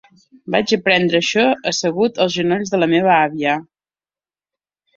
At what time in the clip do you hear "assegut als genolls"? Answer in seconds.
1.73-2.73